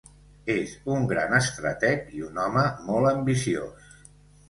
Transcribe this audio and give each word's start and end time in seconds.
És 0.53 0.73
un 0.93 1.05
gran 1.11 1.35
estrateg 1.41 2.11
i 2.17 2.25
un 2.31 2.43
home 2.47 2.67
molt 2.91 3.15
ambiciós. 3.15 3.97